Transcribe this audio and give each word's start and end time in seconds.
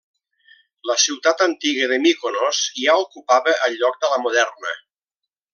La 0.91 0.95
ciutat 1.03 1.43
antiga 1.47 1.89
de 1.93 2.01
Míkonos 2.07 2.63
ja 2.81 2.97
ocupava 3.05 3.57
el 3.69 3.79
lloc 3.83 4.03
de 4.07 4.15
la 4.15 4.21
moderna. 4.27 4.79